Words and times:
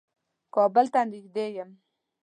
کابل 0.55 0.85
ته 0.93 0.99
نېږدې 1.09 1.45
يم. 1.57 1.69